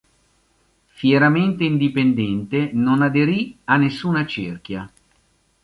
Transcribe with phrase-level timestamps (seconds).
[0.87, 4.91] Fieramente indipendente, non aderì a nessuna cerchia.